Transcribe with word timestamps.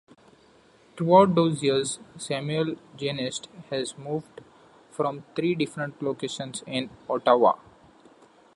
Throughout 0.97 1.35
those 1.35 1.61
years, 1.61 1.99
Samuel-Genest 2.17 3.45
has 3.69 3.95
moved 3.99 4.41
from 4.89 5.25
three 5.35 5.53
different 5.53 6.01
locations 6.01 6.63
in 6.65 6.89
Ottawa. 7.07 7.59